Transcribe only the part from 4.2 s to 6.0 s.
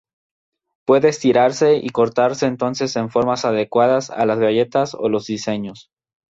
las galletas o los diseños.